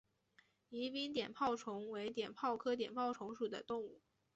[0.69, 4.01] 宜宾碘泡虫为碘泡科碘泡虫属的动物。